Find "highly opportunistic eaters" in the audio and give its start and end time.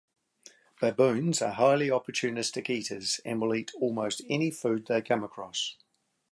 1.51-3.21